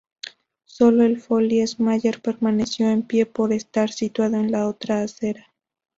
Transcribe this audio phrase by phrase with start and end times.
[0.65, 5.53] Sólo el Folies-Mayer permaneció en pie por estar situado en la otra acera.